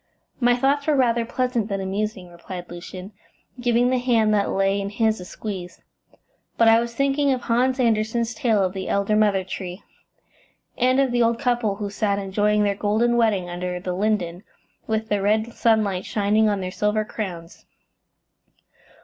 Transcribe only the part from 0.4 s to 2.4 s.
thoughts were rather pleasant than amusing,"